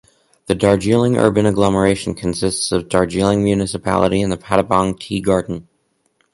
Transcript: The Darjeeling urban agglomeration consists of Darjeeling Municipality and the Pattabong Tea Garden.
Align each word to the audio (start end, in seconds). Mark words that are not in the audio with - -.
The 0.47 0.55
Darjeeling 0.55 1.17
urban 1.17 1.45
agglomeration 1.45 2.15
consists 2.15 2.71
of 2.71 2.89
Darjeeling 2.89 3.43
Municipality 3.43 4.23
and 4.23 4.31
the 4.31 4.35
Pattabong 4.37 4.99
Tea 4.99 5.21
Garden. 5.21 5.67